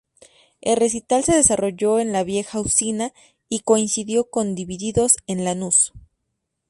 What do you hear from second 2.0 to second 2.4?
La